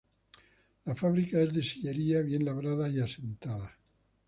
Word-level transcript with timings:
La 0.85 0.95
fábrica 0.95 1.39
es 1.41 1.53
de 1.53 1.61
sillería 1.61 2.23
bien 2.23 2.43
labrada 2.43 2.89
y 2.89 2.99
asentada. 2.99 3.77